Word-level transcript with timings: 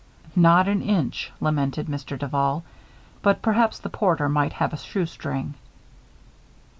"Not 0.35 0.67
an 0.67 0.81
inch," 0.81 1.31
lamented 1.39 1.85
Mr. 1.85 2.17
Duval. 2.17 2.63
"But 3.21 3.43
perhaps 3.43 3.77
the 3.77 3.89
porter 3.91 4.27
might 4.27 4.53
have 4.53 4.73
a 4.73 4.77
shoestring." 4.77 5.53